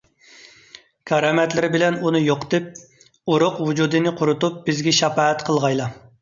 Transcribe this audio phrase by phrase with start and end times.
[1.09, 2.71] كارامەتلىرى بىلەن ئۇنى يوقىتىپ،
[3.35, 5.93] ئۇرۇق- ۋۇجۇدىنى قۇرۇتۇپ، بىزگە شاپائەت قىلغايلا.